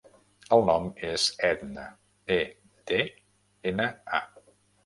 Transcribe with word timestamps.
El 0.55 0.63
nom 0.69 0.87
és 1.09 1.25
Edna: 1.49 1.85
e, 2.39 2.39
de, 2.93 3.01
ena, 3.75 3.91
a. 4.21 4.27